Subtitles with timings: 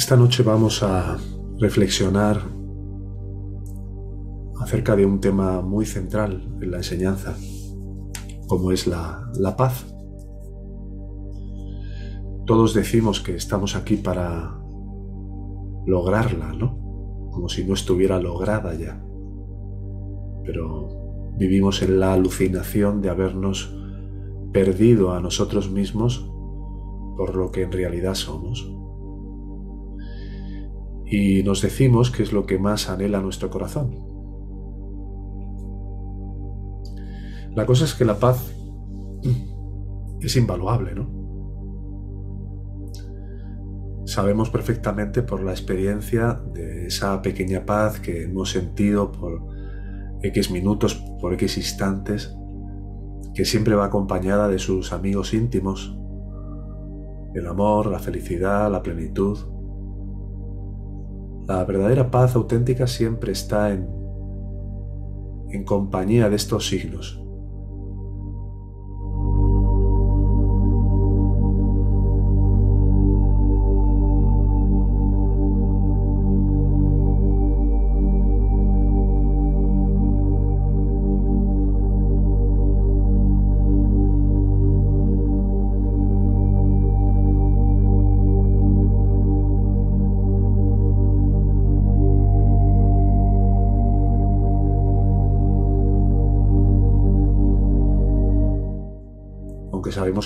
[0.00, 1.18] Esta noche vamos a
[1.58, 2.40] reflexionar
[4.58, 7.36] acerca de un tema muy central en la enseñanza,
[8.48, 9.84] como es la, paz.
[12.46, 14.58] Todos decimos que estamos aquí para
[15.86, 16.78] lograrla, ¿no?
[17.30, 19.04] Como si no estuviera lograda ya.
[20.46, 23.76] Pero vivimos en la alucinación de habernos
[24.50, 26.26] perdido a nosotros mismos
[27.18, 28.79] por lo que en realidad somos
[31.10, 33.90] y nos decimos que es lo que más anhela nuestro corazón.
[37.54, 38.54] La cosa es que la paz
[40.20, 41.20] es invaluable, ¿no?
[44.06, 49.40] Sabemos perfectamente por la experiencia de esa pequeña paz que hemos sentido por
[50.22, 52.36] X minutos, por X instantes,
[53.34, 55.96] que siempre va acompañada de sus amigos íntimos,
[57.34, 59.38] el amor, la felicidad, la plenitud.
[61.50, 63.88] La verdadera paz auténtica siempre está en,
[65.50, 67.20] en compañía de estos signos.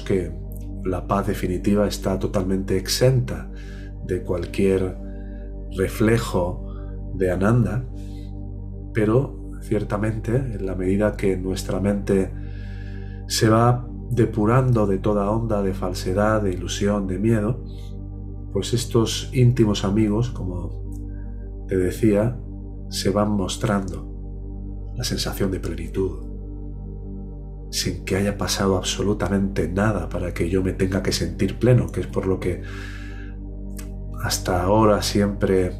[0.03, 0.33] Que
[0.85, 3.51] la paz definitiva está totalmente exenta
[4.07, 4.97] de cualquier
[5.77, 6.67] reflejo
[7.15, 7.85] de Ananda,
[8.93, 12.33] pero ciertamente en la medida que nuestra mente
[13.27, 17.65] se va depurando de toda onda de falsedad, de ilusión, de miedo,
[18.53, 20.85] pues estos íntimos amigos, como
[21.67, 22.39] te decía,
[22.89, 24.13] se van mostrando.
[24.95, 26.34] La sensación de plenitud,
[27.75, 32.03] sin que haya pasado absolutamente nada para que yo me tenga que sentir pleno, que
[32.03, 32.63] es por lo que
[34.23, 35.73] hasta ahora siempre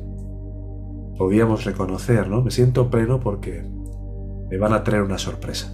[1.17, 2.43] podíamos reconocer, ¿no?
[2.43, 3.65] Me siento pleno porque
[4.51, 5.73] me van a traer una sorpresa.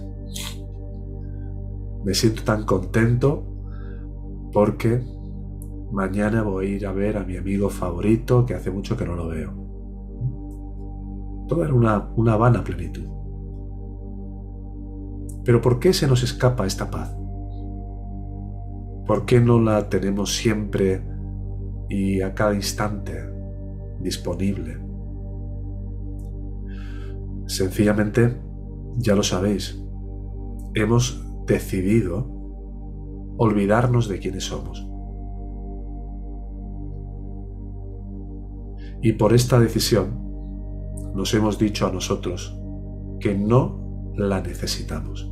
[2.05, 3.43] Me siento tan contento
[4.53, 5.03] porque
[5.91, 9.15] mañana voy a ir a ver a mi amigo favorito que hace mucho que no
[9.15, 9.55] lo veo.
[11.47, 13.20] Todo era una, una vana plenitud.
[15.43, 17.15] Pero ¿por qué se nos escapa esta paz?
[19.05, 21.03] ¿Por qué no la tenemos siempre
[21.89, 23.13] y a cada instante
[23.99, 24.77] disponible?
[27.47, 28.39] Sencillamente,
[28.97, 29.83] ya lo sabéis,
[30.75, 32.29] hemos decidido
[33.37, 34.87] olvidarnos de quiénes somos.
[39.01, 40.21] Y por esta decisión
[41.15, 42.57] nos hemos dicho a nosotros
[43.19, 43.80] que no
[44.29, 45.31] la necesitamos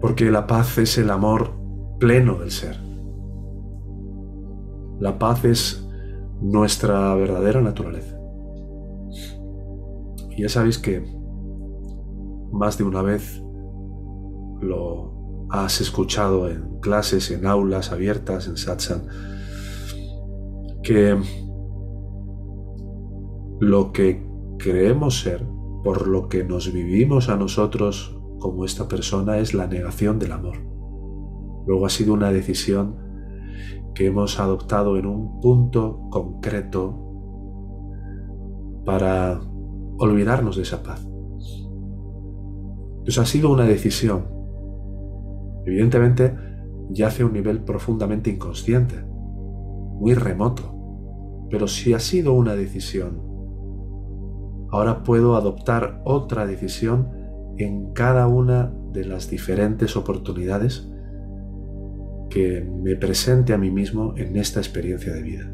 [0.00, 1.52] porque la paz es el amor
[1.98, 2.76] pleno del ser.
[5.00, 5.88] La paz es
[6.40, 8.16] nuestra verdadera naturaleza.
[10.30, 11.04] Y ya sabéis que
[12.52, 13.42] más de una vez
[14.60, 19.02] lo has escuchado en clases, en aulas abiertas, en satsang,
[20.82, 21.20] que
[23.60, 24.24] lo que
[24.58, 25.44] creemos ser,
[25.82, 30.58] por lo que nos vivimos a nosotros como esta persona es la negación del amor.
[31.66, 32.96] Luego ha sido una decisión
[33.94, 37.04] que hemos adoptado en un punto concreto
[38.84, 39.40] para
[39.98, 41.06] olvidarnos de esa paz.
[43.04, 44.28] Pues ha sido una decisión.
[45.66, 46.34] Evidentemente
[46.90, 50.74] yace a un nivel profundamente inconsciente, muy remoto.
[51.50, 53.27] Pero si ha sido una decisión,
[54.70, 57.08] ahora puedo adoptar otra decisión
[57.58, 60.88] en cada una de las diferentes oportunidades
[62.30, 65.50] que me presente a mí mismo en esta experiencia de vida.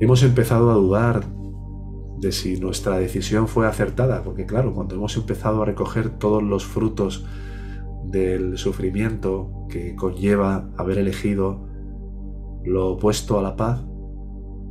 [0.00, 1.24] Hemos empezado a dudar
[2.18, 6.64] de si nuestra decisión fue acertada, porque claro, cuando hemos empezado a recoger todos los
[6.64, 7.24] frutos
[8.04, 11.68] del sufrimiento que conlleva haber elegido
[12.64, 13.84] lo opuesto a la paz,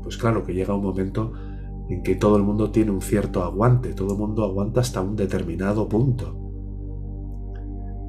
[0.01, 1.33] pues claro que llega un momento
[1.89, 5.15] en que todo el mundo tiene un cierto aguante, todo el mundo aguanta hasta un
[5.15, 6.37] determinado punto.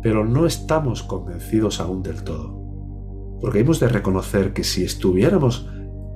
[0.02, 2.60] Pero no estamos convencidos aún del todo.
[3.40, 5.68] Porque hemos de reconocer que si estuviéramos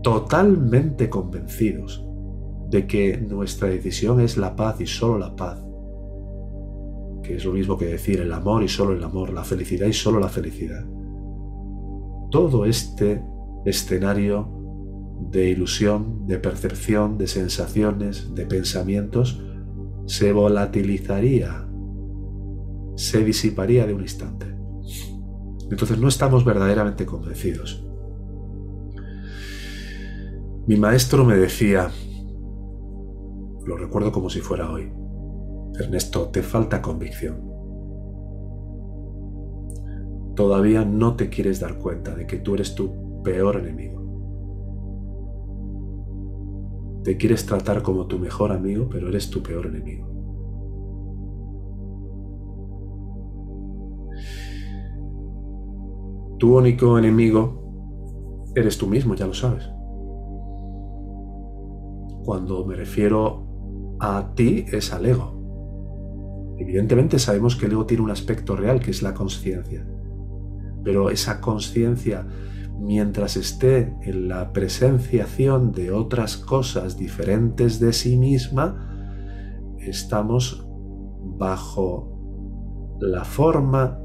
[0.02, 2.06] totalmente convencidos
[2.70, 5.60] de que nuestra decisión es la paz y solo la paz,
[7.22, 9.92] que es lo mismo que decir el amor y solo el amor, la felicidad y
[9.92, 10.84] solo la felicidad,
[12.30, 13.22] todo este
[13.64, 14.55] escenario
[15.20, 19.42] de ilusión, de percepción, de sensaciones, de pensamientos,
[20.06, 21.66] se volatilizaría,
[22.96, 24.46] se disiparía de un instante.
[25.70, 27.82] Entonces no estamos verdaderamente convencidos.
[30.66, 31.90] Mi maestro me decía,
[33.64, 34.92] lo recuerdo como si fuera hoy,
[35.78, 37.40] Ernesto, te falta convicción.
[40.34, 43.95] Todavía no te quieres dar cuenta de que tú eres tu peor enemigo.
[47.06, 50.08] Te quieres tratar como tu mejor amigo, pero eres tu peor enemigo.
[56.36, 59.70] Tu único enemigo eres tú mismo, ya lo sabes.
[62.24, 66.56] Cuando me refiero a ti es al ego.
[66.58, 69.86] Evidentemente sabemos que el ego tiene un aspecto real, que es la conciencia.
[70.82, 72.26] Pero esa conciencia
[72.78, 78.92] mientras esté en la presenciación de otras cosas diferentes de sí misma,
[79.78, 80.66] estamos
[81.38, 82.12] bajo
[83.00, 83.98] la forma,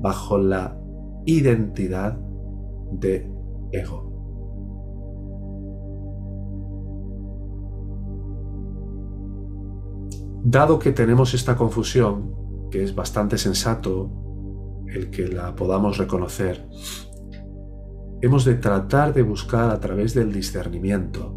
[0.00, 0.78] bajo la
[1.26, 2.18] identidad
[2.92, 3.30] de
[3.72, 4.10] ego.
[10.44, 12.34] Dado que tenemos esta confusión,
[12.70, 14.10] que es bastante sensato
[14.88, 16.68] el que la podamos reconocer,
[18.22, 21.36] hemos de tratar de buscar a través del discernimiento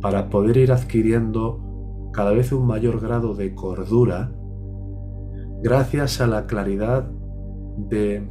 [0.00, 4.32] para poder ir adquiriendo cada vez un mayor grado de cordura
[5.60, 7.10] gracias a la claridad
[7.76, 8.28] de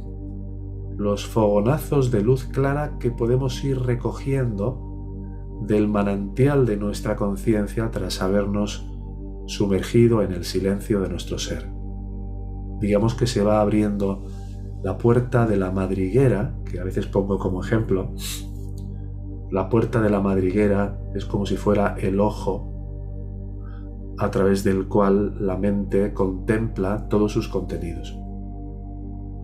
[0.96, 4.84] los fogonazos de luz clara que podemos ir recogiendo
[5.66, 8.90] del manantial de nuestra conciencia tras habernos
[9.46, 11.70] sumergido en el silencio de nuestro ser.
[12.80, 14.24] Digamos que se va abriendo
[14.82, 18.12] la puerta de la madriguera, que a veces pongo como ejemplo,
[19.50, 22.74] la puerta de la madriguera es como si fuera el ojo
[24.18, 28.18] a través del cual la mente contempla todos sus contenidos.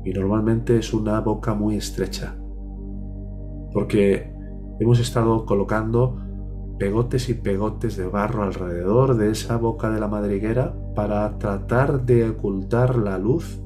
[0.04, 2.36] Y normalmente es una boca muy estrecha,
[3.72, 4.32] porque
[4.80, 6.18] hemos estado colocando
[6.78, 12.28] pegotes y pegotes de barro alrededor de esa boca de la madriguera para tratar de
[12.28, 13.60] ocultar la luz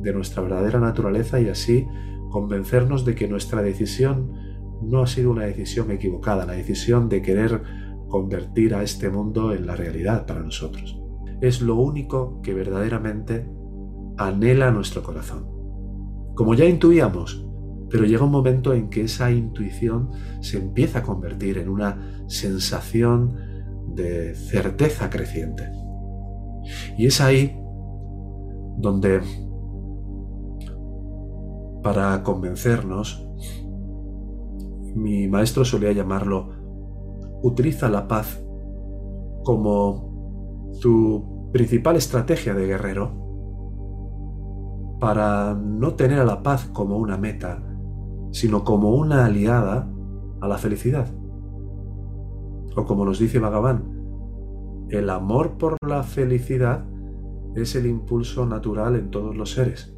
[0.00, 1.86] de nuestra verdadera naturaleza y así
[2.30, 4.32] convencernos de que nuestra decisión
[4.82, 7.62] no ha sido una decisión equivocada, la decisión de querer
[8.08, 11.00] convertir a este mundo en la realidad para nosotros.
[11.40, 13.48] Es lo único que verdaderamente
[14.16, 15.46] anhela nuestro corazón.
[16.34, 17.44] Como ya intuíamos,
[17.90, 23.34] pero llega un momento en que esa intuición se empieza a convertir en una sensación
[23.94, 25.70] de certeza creciente.
[26.96, 27.56] Y es ahí
[28.76, 29.20] donde
[31.82, 33.26] para convencernos,
[34.94, 36.50] mi maestro solía llamarlo,
[37.42, 38.42] utiliza la paz
[39.44, 43.12] como tu principal estrategia de guerrero
[45.00, 47.62] para no tener a la paz como una meta,
[48.32, 49.88] sino como una aliada
[50.40, 51.06] a la felicidad.
[52.76, 53.98] O como nos dice Bhagavan,
[54.90, 56.84] el amor por la felicidad
[57.54, 59.97] es el impulso natural en todos los seres.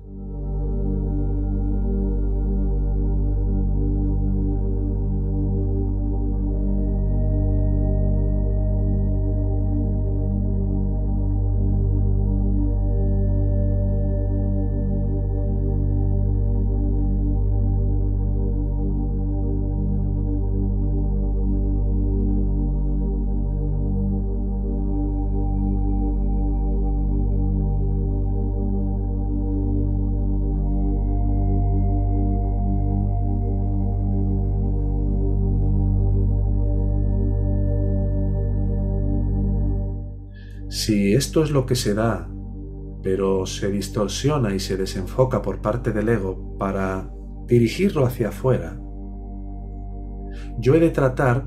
[40.91, 42.29] Si esto es lo que se da,
[43.01, 47.09] pero se distorsiona y se desenfoca por parte del ego para
[47.47, 48.77] dirigirlo hacia afuera,
[50.59, 51.47] yo he de tratar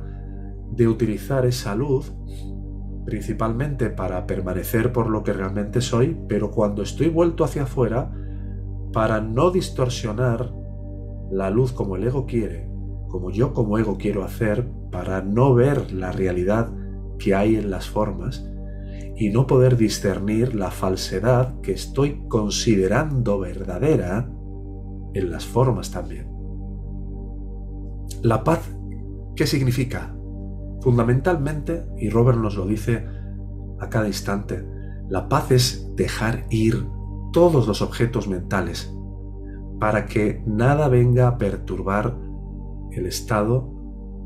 [0.72, 2.14] de utilizar esa luz
[3.04, 8.14] principalmente para permanecer por lo que realmente soy, pero cuando estoy vuelto hacia afuera,
[8.94, 10.54] para no distorsionar
[11.32, 12.70] la luz como el ego quiere,
[13.10, 16.72] como yo como ego quiero hacer, para no ver la realidad
[17.20, 18.50] que hay en las formas
[19.16, 24.30] y no poder discernir la falsedad que estoy considerando verdadera
[25.14, 26.32] en las formas también.
[28.22, 28.76] La paz,
[29.36, 30.16] ¿qué significa?
[30.82, 33.06] Fundamentalmente, y Robert nos lo dice
[33.80, 34.66] a cada instante,
[35.10, 36.86] la paz es dejar ir
[37.32, 38.94] todos los objetos mentales
[39.80, 42.18] para que nada venga a perturbar
[42.92, 43.70] el estado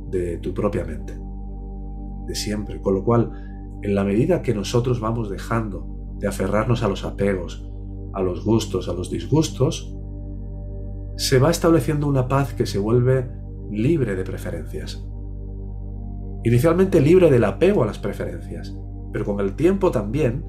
[0.09, 1.19] de tu propia mente,
[2.27, 2.81] de siempre.
[2.81, 3.46] Con lo cual,
[3.87, 5.87] en la medida que nosotros vamos dejando
[6.19, 7.71] de aferrarnos a los apegos,
[8.13, 9.95] a los gustos, a los disgustos,
[11.15, 13.31] se va estableciendo una paz que se vuelve
[13.71, 15.07] libre de preferencias.
[16.43, 18.77] Inicialmente libre del apego a las preferencias,
[19.13, 20.43] pero con el tiempo también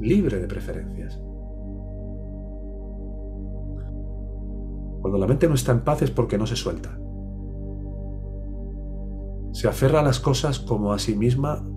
[0.00, 1.20] libre de preferencias.
[5.02, 6.98] Cuando la mente no está en paz es porque no se suelta.
[9.52, 11.67] Se aferra a las cosas como a sí misma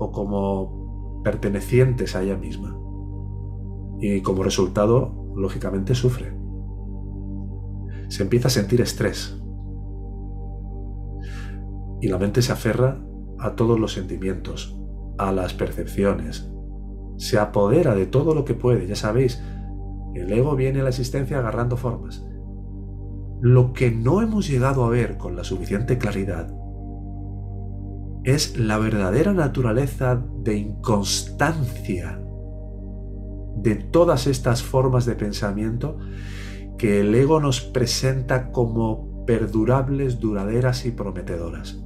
[0.00, 2.76] o como pertenecientes a ella misma.
[4.00, 6.34] Y como resultado, lógicamente, sufre.
[8.08, 9.40] Se empieza a sentir estrés.
[12.00, 12.98] Y la mente se aferra
[13.38, 14.80] a todos los sentimientos,
[15.18, 16.50] a las percepciones.
[17.18, 18.86] Se apodera de todo lo que puede.
[18.86, 19.42] Ya sabéis,
[20.14, 22.26] el ego viene a la existencia agarrando formas.
[23.42, 26.50] Lo que no hemos llegado a ver con la suficiente claridad
[28.24, 32.20] es la verdadera naturaleza de inconstancia
[33.56, 35.98] de todas estas formas de pensamiento
[36.78, 41.82] que el ego nos presenta como perdurables, duraderas y prometedoras.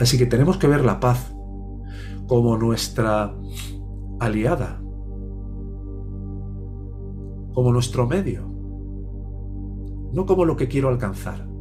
[0.00, 1.34] Así que tenemos que ver la paz
[2.26, 3.34] como nuestra
[4.18, 4.82] aliada,
[7.52, 8.48] como nuestro medio,
[10.12, 11.51] no como lo que quiero alcanzar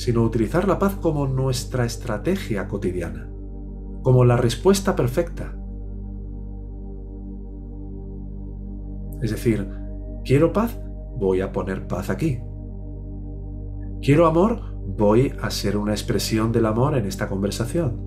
[0.00, 3.30] sino utilizar la paz como nuestra estrategia cotidiana,
[4.02, 5.54] como la respuesta perfecta.
[9.20, 9.68] Es decir,
[10.24, 10.80] quiero paz,
[11.18, 12.40] voy a poner paz aquí.
[14.00, 18.02] Quiero amor, voy a ser una expresión del amor en esta conversación.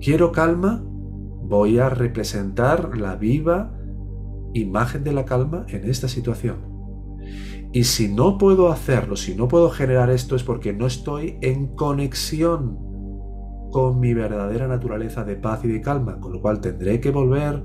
[0.00, 3.76] Quiero calma, voy a representar la viva
[4.54, 6.71] imagen de la calma en esta situación.
[7.72, 11.68] Y si no puedo hacerlo, si no puedo generar esto, es porque no estoy en
[11.68, 12.78] conexión
[13.70, 17.62] con mi verdadera naturaleza de paz y de calma, con lo cual tendré que volver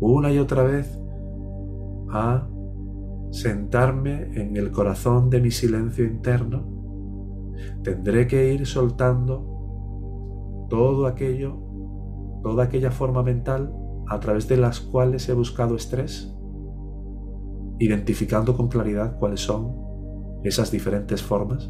[0.00, 0.98] una y otra vez
[2.10, 2.48] a
[3.30, 6.66] sentarme en el corazón de mi silencio interno.
[7.84, 11.60] Tendré que ir soltando todo aquello,
[12.42, 13.72] toda aquella forma mental
[14.08, 16.34] a través de las cuales he buscado estrés
[17.82, 19.74] identificando con claridad cuáles son
[20.44, 21.68] esas diferentes formas.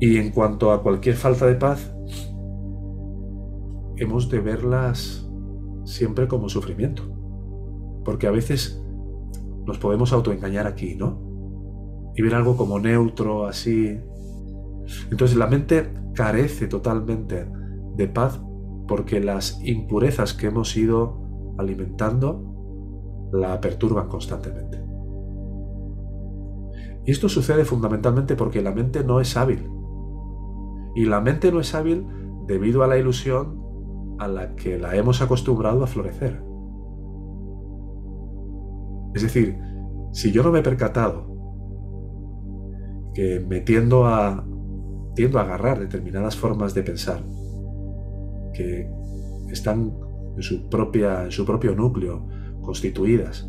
[0.00, 1.94] Y en cuanto a cualquier falta de paz,
[3.96, 5.24] hemos de verlas
[5.84, 7.04] siempre como sufrimiento.
[8.04, 8.82] Porque a veces
[9.66, 11.22] nos podemos autoengañar aquí, ¿no?
[12.16, 14.00] Y ver algo como neutro, así.
[15.12, 17.46] Entonces la mente carece totalmente
[17.94, 18.40] de paz
[18.88, 22.57] porque las impurezas que hemos ido alimentando
[23.32, 24.82] la perturban constantemente.
[27.04, 29.70] Y esto sucede fundamentalmente porque la mente no es hábil.
[30.94, 32.06] Y la mente no es hábil
[32.46, 33.58] debido a la ilusión
[34.18, 36.42] a la que la hemos acostumbrado a florecer.
[39.14, 39.58] Es decir,
[40.12, 41.28] si yo no me he percatado
[43.14, 44.46] que me tiendo a,
[45.14, 47.24] tiendo a agarrar determinadas formas de pensar
[48.52, 48.90] que
[49.50, 49.92] están
[50.36, 52.26] en su, propia, en su propio núcleo
[52.68, 53.48] constituidas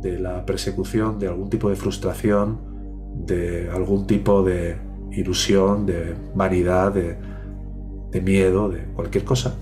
[0.00, 2.60] de la persecución de algún tipo de frustración,
[3.26, 4.76] de algún tipo de
[5.10, 9.56] ilusión, de vanidad, de, miedo, de cualquier cosa.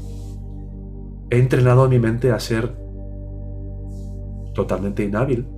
[1.31, 2.77] He entrenado a mi mente a ser
[4.55, 5.49] totalmente inhábil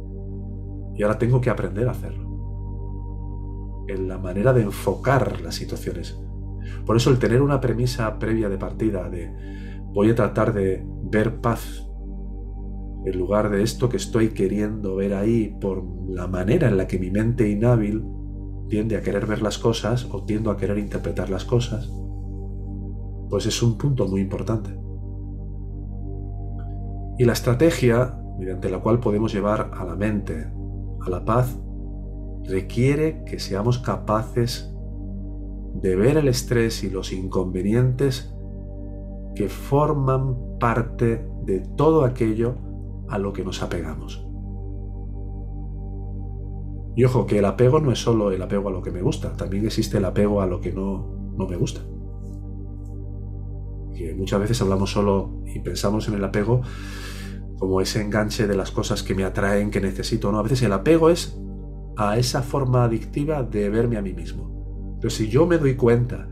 [0.95, 2.23] y ahora tengo que aprender a hacerlo.
[3.89, 6.17] En la manera de enfocar las situaciones.
[6.87, 9.29] Por eso el tener una premisa previa de partida de
[9.93, 11.88] voy a tratar de ver paz
[13.09, 16.99] en lugar de esto que estoy queriendo ver ahí por la manera en la que
[16.99, 18.05] mi mente inhábil
[18.69, 21.91] tiende a querer ver las cosas o tiendo a querer interpretar las cosas,
[23.31, 24.71] pues es un punto muy importante.
[27.19, 30.53] Y la estrategia mediante la cual podemos llevar a la mente
[31.01, 31.59] a la paz
[32.45, 34.73] requiere que seamos capaces
[35.75, 38.35] de ver el estrés y los inconvenientes
[39.35, 42.68] que forman parte de todo aquello
[43.09, 44.25] a lo que nos apegamos.
[46.97, 49.33] Y ojo, que el apego no es solo el apego a lo que me gusta,
[49.35, 51.81] también existe el apego a lo que no, no me gusta.
[53.95, 56.63] Y muchas veces hablamos solo y pensamos en el apego
[57.59, 60.31] como ese enganche de las cosas que me atraen, que necesito.
[60.31, 61.39] No, a veces el apego es
[61.97, 64.97] a esa forma adictiva de verme a mí mismo.
[65.01, 66.29] Pero si yo me doy cuenta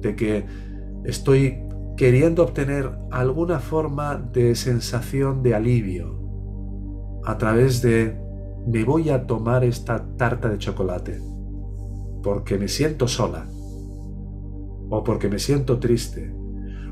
[0.00, 0.46] de que
[1.04, 1.65] estoy
[1.96, 6.20] queriendo obtener alguna forma de sensación de alivio
[7.24, 8.16] a través de
[8.66, 11.20] me voy a tomar esta tarta de chocolate
[12.22, 13.46] porque me siento sola
[14.90, 16.34] o porque me siento triste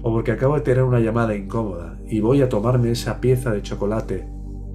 [0.03, 3.63] o porque acabo de tener una llamada incómoda y voy a tomarme esa pieza de
[3.63, 4.27] chocolate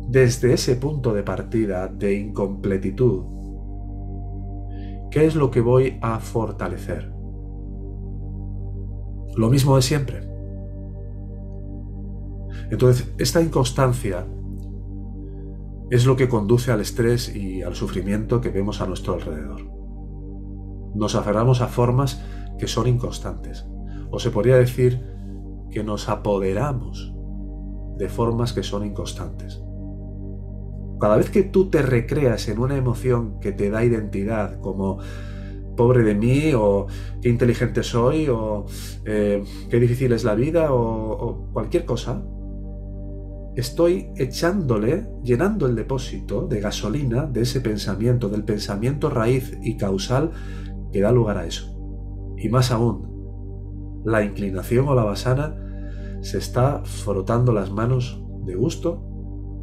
[0.10, 3.26] desde ese punto de partida de incompletitud,
[5.12, 7.19] ¿qué es lo que voy a fortalecer?
[9.36, 10.30] Lo mismo de siempre.
[12.72, 14.26] Entonces, esta inconstancia
[15.90, 19.62] es lo que conduce al estrés y al sufrimiento que vemos a nuestro alrededor.
[20.94, 22.24] Nos aferramos a formas
[22.60, 23.66] que son inconstantes,
[24.12, 25.02] o se podría decir
[25.72, 27.14] que nos apoderamos
[27.98, 29.62] de formas que son inconstantes.
[31.00, 35.00] Cada vez que tú te recreas en una emoción que te da identidad, como
[35.80, 36.88] pobre de mí, o
[37.22, 38.66] qué inteligente soy, o
[39.06, 42.22] eh, qué difícil es la vida, o cualquier cosa,
[43.56, 50.32] estoy echándole, llenando el depósito de gasolina de ese pensamiento, del pensamiento raíz y causal
[50.92, 51.74] que da lugar a eso.
[52.38, 55.56] Y más aún, la inclinación o la basana
[56.20, 59.02] se está frotando las manos de gusto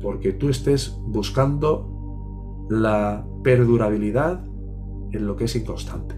[0.01, 4.43] porque tú estés buscando la perdurabilidad
[5.13, 6.17] en lo que es inconstante.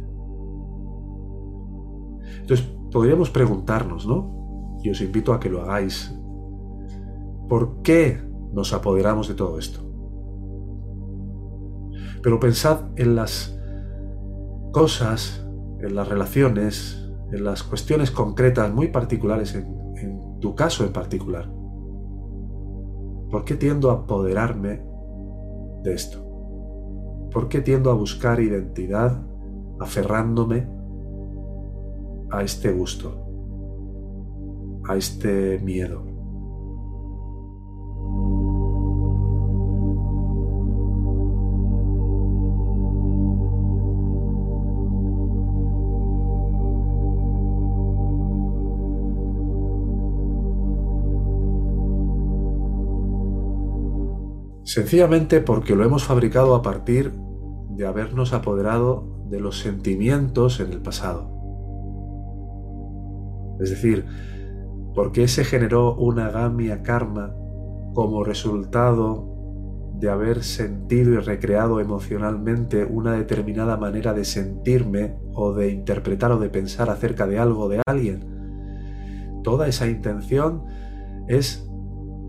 [2.41, 4.79] Entonces, podríamos preguntarnos, ¿no?
[4.83, 6.15] Y os invito a que lo hagáis.
[7.49, 8.23] ¿Por qué
[8.53, 9.81] nos apoderamos de todo esto?
[12.23, 13.59] Pero pensad en las
[14.73, 15.47] cosas,
[15.81, 19.77] en las relaciones, en las cuestiones concretas muy particulares, en,
[20.41, 21.51] tu caso en particular.
[23.29, 24.85] ¿Por qué tiendo a apoderarme
[25.83, 26.28] de esto?
[27.39, 29.23] ¿Por qué tiendo a buscar identidad
[29.79, 30.67] aferrándome
[32.33, 33.15] a este gusto,
[34.89, 36.05] a este miedo?
[54.65, 57.28] Sencillamente porque lo hemos fabricado a partir
[57.79, 61.31] de habernos apoderado de los sentimientos en el pasado.
[63.61, 64.05] Es decir,
[64.97, 67.33] porque se generó una gamia karma
[67.95, 69.33] como resultado
[69.95, 76.39] de haber sentido y recreado emocionalmente una determinada manera de sentirme o de interpretar o
[76.39, 79.41] de pensar acerca de algo de alguien.
[79.45, 80.65] Toda esa intención
[81.29, 81.71] es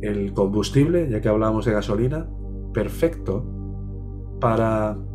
[0.03, 2.29] el combustible, ya que hablamos de gasolina,
[2.71, 3.55] perfecto
[4.39, 5.08] para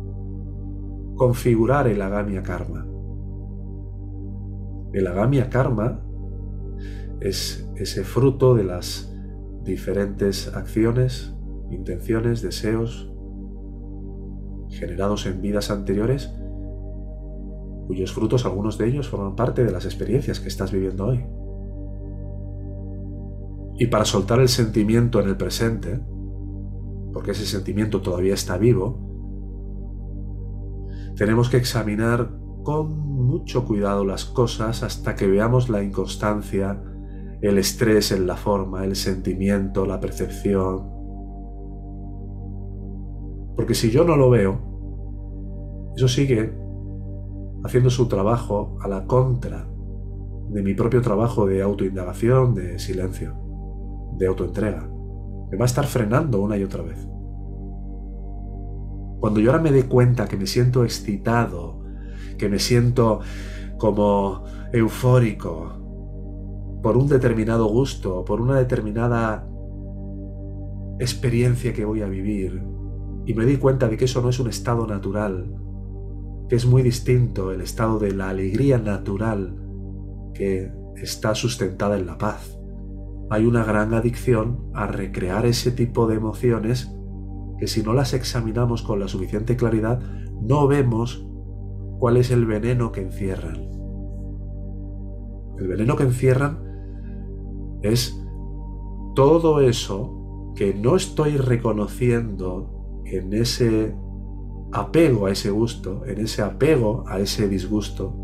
[1.15, 2.85] configurar el agamia karma.
[4.93, 6.01] El agamia karma
[7.19, 9.13] es ese fruto de las
[9.63, 11.33] diferentes acciones,
[11.71, 13.11] intenciones, deseos
[14.69, 16.31] generados en vidas anteriores,
[17.87, 21.25] cuyos frutos, algunos de ellos, forman parte de las experiencias que estás viviendo hoy.
[23.77, 25.99] Y para soltar el sentimiento en el presente,
[27.13, 29.04] porque ese sentimiento todavía está vivo,
[31.15, 32.31] tenemos que examinar
[32.63, 36.81] con mucho cuidado las cosas hasta que veamos la inconstancia,
[37.41, 40.89] el estrés en la forma, el sentimiento, la percepción.
[43.55, 46.53] Porque si yo no lo veo, eso sigue
[47.63, 49.67] haciendo su trabajo a la contra
[50.49, 53.35] de mi propio trabajo de autoindagación, de silencio,
[54.17, 54.95] de autoentrega
[55.51, 57.07] me va a estar frenando una y otra vez.
[59.19, 61.81] Cuando yo ahora me dé cuenta que me siento excitado,
[62.37, 63.21] que me siento
[63.77, 65.81] como eufórico
[66.81, 69.47] por un determinado gusto, por una determinada
[70.99, 72.61] experiencia que voy a vivir,
[73.25, 75.51] y me di cuenta de que eso no es un estado natural,
[76.47, 79.55] que es muy distinto el estado de la alegría natural
[80.33, 82.59] que está sustentada en la paz.
[83.31, 86.95] Hay una gran adicción a recrear ese tipo de emociones
[87.57, 89.99] que si no las examinamos con la suficiente claridad,
[90.41, 91.27] no vemos
[91.99, 93.69] cuál es el veneno que encierran.
[95.57, 96.59] El veneno que encierran
[97.81, 98.21] es
[99.15, 103.95] todo eso que no estoy reconociendo en ese
[104.71, 108.21] apego a ese gusto, en ese apego a ese disgusto,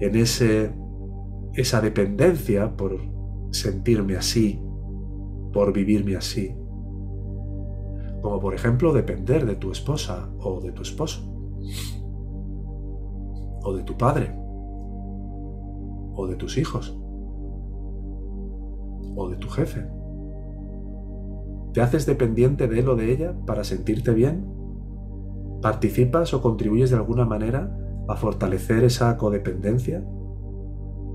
[0.00, 0.72] en ese,
[1.54, 2.98] esa dependencia por
[3.52, 4.60] sentirme así,
[5.52, 6.54] por vivirme así.
[8.24, 11.20] Como por ejemplo depender de tu esposa o de tu esposo,
[13.62, 14.34] o de tu padre,
[16.14, 16.98] o de tus hijos,
[19.14, 19.86] o de tu jefe.
[21.74, 24.46] ¿Te haces dependiente de él o de ella para sentirte bien?
[25.60, 27.76] ¿Participas o contribuyes de alguna manera
[28.08, 30.02] a fortalecer esa codependencia?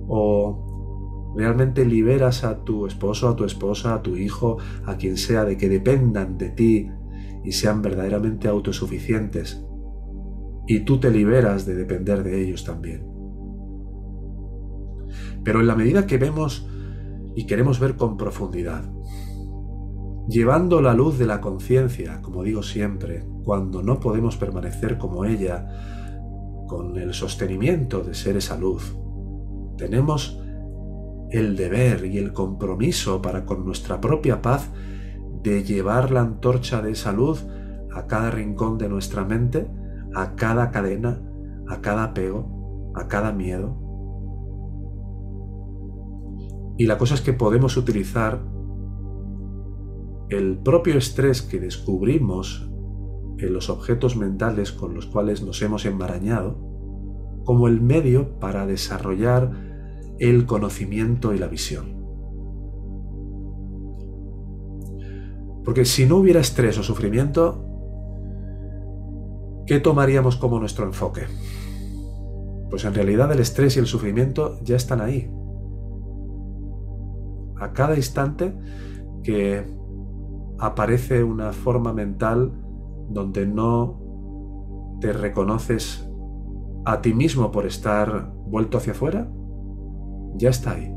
[0.07, 5.43] ¿O realmente liberas a tu esposo, a tu esposa, a tu hijo, a quien sea,
[5.43, 6.91] de que dependan de ti
[7.43, 9.65] y sean verdaderamente autosuficientes?
[10.67, 13.07] Y tú te liberas de depender de ellos también.
[15.43, 16.67] Pero en la medida que vemos
[17.35, 18.83] y queremos ver con profundidad,
[20.27, 25.67] llevando la luz de la conciencia, como digo siempre, cuando no podemos permanecer como ella,
[26.67, 28.95] con el sostenimiento de ser esa luz.
[29.75, 30.39] Tenemos
[31.31, 34.69] el deber y el compromiso para con nuestra propia paz
[35.43, 37.45] de llevar la antorcha de esa luz
[37.93, 39.67] a cada rincón de nuestra mente,
[40.13, 41.21] a cada cadena,
[41.67, 43.77] a cada apego, a cada miedo.
[46.77, 48.41] Y la cosa es que podemos utilizar
[50.29, 52.69] el propio estrés que descubrimos
[53.37, 56.57] en los objetos mentales con los cuales nos hemos enmarañado
[57.45, 59.51] como el medio para desarrollar
[60.19, 61.98] el conocimiento y la visión.
[65.69, 67.63] Porque si no hubiera estrés o sufrimiento,
[69.67, 71.27] ¿qué tomaríamos como nuestro enfoque?
[72.71, 75.31] Pues en realidad el estrés y el sufrimiento ya están ahí.
[77.59, 78.57] A cada instante
[79.21, 79.63] que
[80.57, 82.51] aparece una forma mental
[83.07, 86.09] donde no te reconoces
[86.83, 89.29] a ti mismo por estar vuelto hacia afuera,
[90.33, 90.91] ya está ahí.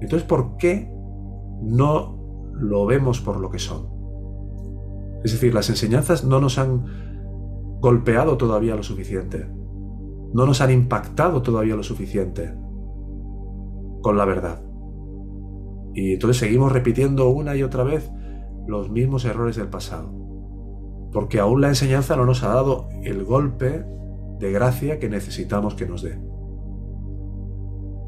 [0.00, 0.92] Entonces, ¿por qué
[1.62, 2.17] no
[2.58, 3.86] lo vemos por lo que son?
[5.24, 6.84] Es decir, las enseñanzas no nos han
[7.80, 9.48] golpeado todavía lo suficiente,
[10.32, 12.54] no nos han impactado todavía lo suficiente
[14.02, 14.62] con la verdad.
[15.94, 18.10] Y entonces seguimos repitiendo una y otra vez
[18.66, 20.12] los mismos errores del pasado.
[21.12, 23.84] Porque aún la enseñanza no nos ha dado el golpe
[24.38, 26.20] de gracia que necesitamos que nos dé.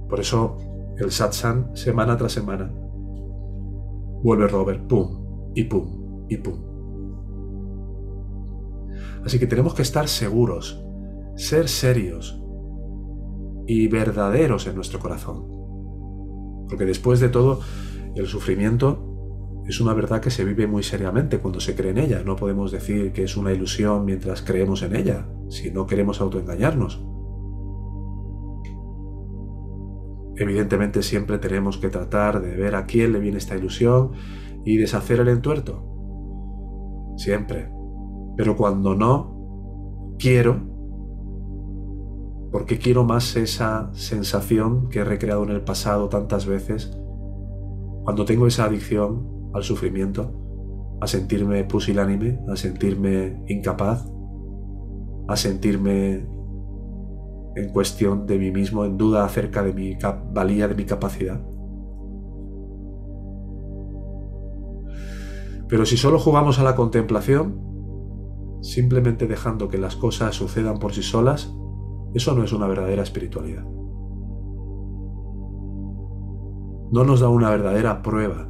[0.09, 0.57] Por eso
[0.99, 2.73] el satsang semana tras semana
[4.23, 6.71] vuelve Robert, pum, y pum, y pum.
[9.25, 10.83] Así que tenemos que estar seguros,
[11.37, 12.43] ser serios
[13.67, 15.47] y verdaderos en nuestro corazón.
[16.69, 17.61] Porque después de todo,
[18.15, 22.23] el sufrimiento es una verdad que se vive muy seriamente cuando se cree en ella.
[22.25, 27.05] No podemos decir que es una ilusión mientras creemos en ella, si no queremos autoengañarnos.
[30.41, 34.13] Evidentemente siempre tenemos que tratar de ver a quién le viene esta ilusión
[34.65, 35.85] y deshacer el entuerto.
[37.19, 37.71] Siempre.
[38.39, 40.67] Pero cuando no, quiero,
[42.51, 46.91] porque quiero más esa sensación que he recreado en el pasado tantas veces,
[48.05, 50.33] cuando tengo esa adicción, al sufrimiento,
[51.03, 54.11] a sentirme pusilánime, a sentirme incapaz,
[55.29, 56.27] a sentirme
[57.57, 59.97] en cuestión de mí mismo, en duda acerca de mi
[60.33, 61.41] valía, de mi capacidad.
[65.69, 67.61] Pero si solo jugamos a la contemplación,
[68.61, 71.55] simplemente dejando que las cosas sucedan por sí solas,
[72.15, 73.65] eso no es una verdadera espiritualidad.
[76.93, 78.49] No nos da una verdadera prueba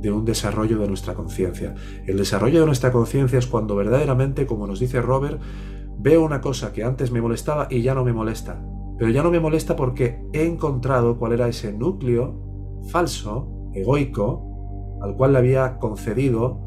[0.00, 1.74] de un desarrollo de nuestra conciencia.
[2.06, 5.40] El desarrollo de nuestra conciencia es cuando verdaderamente, como nos dice Robert,
[6.00, 8.62] veo una cosa que antes me molestaba y ya no me molesta.
[8.98, 15.16] Pero ya no me molesta porque he encontrado cuál era ese núcleo falso, egoico, al
[15.16, 16.58] cual le había concedido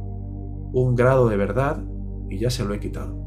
[0.73, 1.83] un grado de verdad
[2.29, 3.21] y ya se lo he quitado.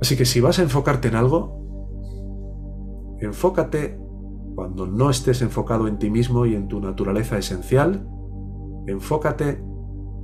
[0.00, 1.60] Así que si vas a enfocarte en algo,
[3.20, 4.00] Enfócate
[4.54, 8.08] cuando no estés enfocado en ti mismo y en tu naturaleza esencial.
[8.86, 9.62] Enfócate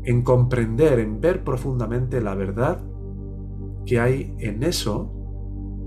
[0.04, 2.84] en comprender, en ver profundamente la verdad
[3.84, 5.12] que hay en eso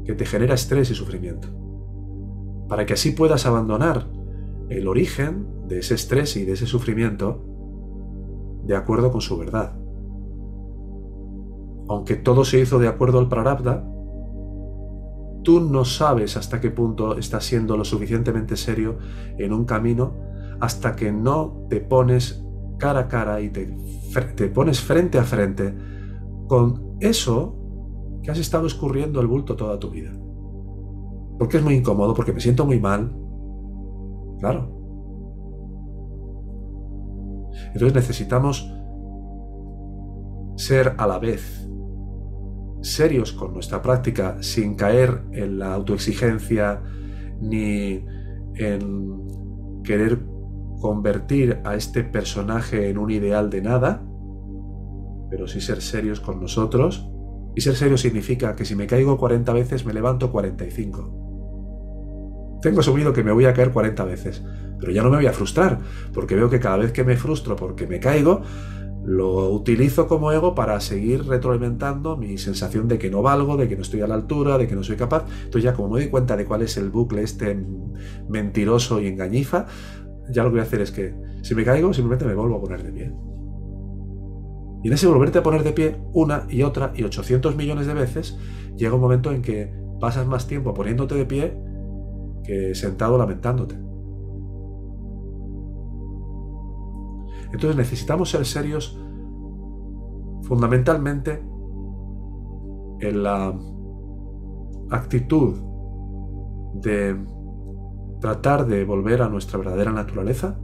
[0.05, 1.47] que te genera estrés y sufrimiento.
[2.67, 4.07] Para que así puedas abandonar
[4.69, 7.43] el origen de ese estrés y de ese sufrimiento
[8.65, 9.77] de acuerdo con su verdad.
[11.87, 13.83] Aunque todo se hizo de acuerdo al prarabdha,
[15.43, 18.97] tú no sabes hasta qué punto estás siendo lo suficientemente serio
[19.37, 20.15] en un camino
[20.59, 22.45] hasta que no te pones
[22.79, 23.77] cara a cara y te,
[24.35, 25.75] te pones frente a frente
[26.47, 27.55] con eso
[28.23, 30.11] que has estado escurriendo el bulto toda tu vida.
[31.37, 33.15] Porque es muy incómodo, porque me siento muy mal.
[34.39, 34.75] Claro.
[37.73, 38.73] Entonces necesitamos
[40.55, 41.69] ser a la vez
[42.81, 46.81] serios con nuestra práctica sin caer en la autoexigencia
[47.41, 48.03] ni
[48.55, 49.27] en
[49.83, 50.19] querer
[50.79, 54.03] convertir a este personaje en un ideal de nada,
[55.29, 57.09] pero sí ser serios con nosotros.
[57.55, 62.59] Y ser serio significa que si me caigo 40 veces me levanto 45.
[62.61, 64.43] Tengo asumido que me voy a caer 40 veces,
[64.79, 65.79] pero ya no me voy a frustrar,
[66.13, 68.41] porque veo que cada vez que me frustro porque me caigo,
[69.05, 73.75] lo utilizo como ego para seguir retroalimentando mi sensación de que no valgo, de que
[73.75, 75.25] no estoy a la altura, de que no soy capaz.
[75.37, 77.57] Entonces ya como me doy cuenta de cuál es el bucle este
[78.27, 79.65] mentiroso y engañifa,
[80.31, 82.61] ya lo que voy a hacer es que si me caigo simplemente me vuelvo a
[82.61, 83.13] poner de pie.
[84.83, 87.93] Y en ese volverte a poner de pie una y otra y 800 millones de
[87.93, 88.37] veces,
[88.77, 91.57] llega un momento en que pasas más tiempo poniéndote de pie
[92.43, 93.75] que sentado lamentándote.
[97.51, 98.97] Entonces necesitamos ser serios
[100.43, 101.43] fundamentalmente
[103.01, 103.53] en la
[104.89, 105.55] actitud
[106.75, 107.15] de
[108.19, 110.59] tratar de volver a nuestra verdadera naturaleza,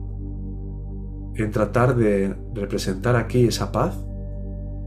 [1.35, 4.05] en tratar de representar aquí esa paz,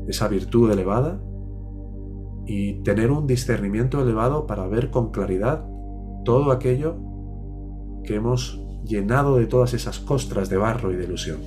[0.07, 1.21] esa virtud elevada
[2.47, 5.67] y tener un discernimiento elevado para ver con claridad
[6.25, 6.97] todo aquello
[8.05, 11.41] que hemos llenado de todas esas costras de barro y de ilusión.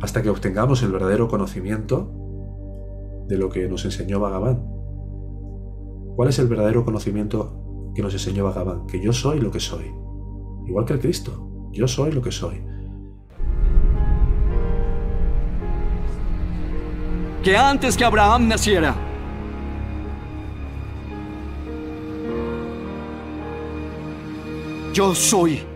[0.00, 2.12] Hasta que obtengamos el verdadero conocimiento
[3.28, 4.66] de lo que nos enseñó Bhagavan.
[6.16, 7.61] ¿Cuál es el verdadero conocimiento
[7.94, 9.92] que nos enseñó Bhagavan, que yo soy lo que soy.
[10.66, 12.62] Igual que el Cristo, yo soy lo que soy.
[17.42, 18.94] Que antes que Abraham naciera,
[24.92, 25.71] yo soy